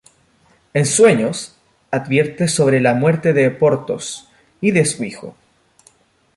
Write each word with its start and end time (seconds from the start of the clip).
En 0.73 0.87
sueños, 0.87 1.55
advierte 1.91 2.47
sobre 2.47 2.81
la 2.81 2.95
muerte 2.95 3.33
de 3.33 3.51
Porthos 3.51 4.29
y 4.59 4.71
de 4.71 4.83
su 4.85 5.03
hijo. 5.03 5.35